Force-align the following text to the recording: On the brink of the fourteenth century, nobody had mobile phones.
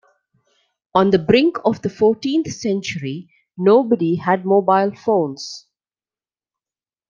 On 0.95 1.11
the 1.11 1.19
brink 1.19 1.57
of 1.63 1.83
the 1.83 1.89
fourteenth 1.91 2.51
century, 2.51 3.29
nobody 3.55 4.15
had 4.15 4.45
mobile 4.47 4.95
phones. 4.95 5.67